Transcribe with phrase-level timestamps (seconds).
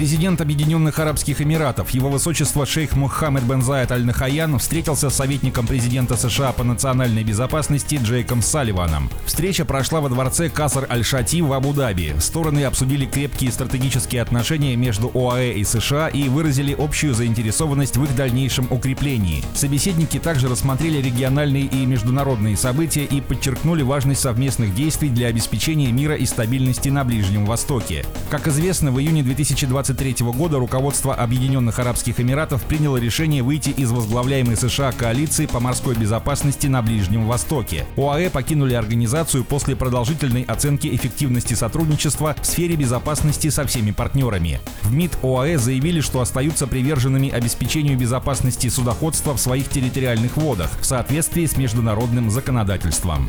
[0.00, 6.16] Президент Объединенных Арабских Эмиратов, его высочество шейх Мухаммед бен Заид Аль-Нахаян встретился с советником президента
[6.16, 9.10] США по национальной безопасности Джейком Салливаном.
[9.26, 12.14] Встреча прошла во дворце Касар Аль-Шати в Абу-Даби.
[12.18, 18.16] Стороны обсудили крепкие стратегические отношения между ОАЭ и США и выразили общую заинтересованность в их
[18.16, 19.44] дальнейшем укреплении.
[19.52, 26.14] Собеседники также рассмотрели региональные и международные события и подчеркнули важность совместных действий для обеспечения мира
[26.14, 28.06] и стабильности на Ближнем Востоке.
[28.30, 33.90] Как известно, в июне 2020 2023 года руководство Объединенных Арабских Эмиратов приняло решение выйти из
[33.90, 37.86] возглавляемой США коалиции по морской безопасности на Ближнем Востоке.
[37.96, 44.60] ОАЭ покинули организацию после продолжительной оценки эффективности сотрудничества в сфере безопасности со всеми партнерами.
[44.82, 50.84] В МИД ОАЭ заявили, что остаются приверженными обеспечению безопасности судоходства в своих территориальных водах в
[50.84, 53.28] соответствии с международным законодательством.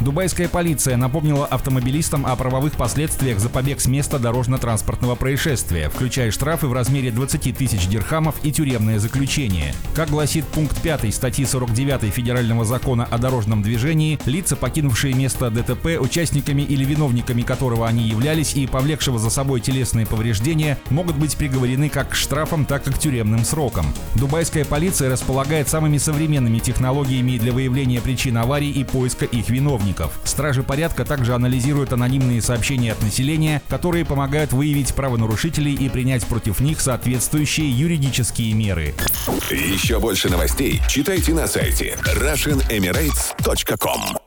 [0.00, 5.47] Дубайская полиция напомнила автомобилистам о правовых последствиях за побег с места дорожно-транспортного происшествия,
[5.88, 9.74] включая штрафы в размере 20 тысяч дирхамов и тюремное заключение.
[9.94, 16.00] Как гласит пункт 5 статьи 49 Федерального закона о дорожном движении, лица, покинувшие место ДТП,
[16.00, 21.88] участниками или виновниками которого они являлись и повлекшего за собой телесные повреждения, могут быть приговорены
[21.88, 23.86] как к штрафам, так и к тюремным срокам.
[24.14, 30.12] Дубайская полиция располагает самыми современными технологиями для выявления причин аварий и поиска их виновников.
[30.24, 34.94] Стражи порядка также анализируют анонимные сообщения от населения, которые помогают выявить
[35.38, 38.94] правонарушителей и принять против них соответствующие юридические меры.
[39.50, 44.17] Еще больше новостей читайте на сайте RussianEmirates.com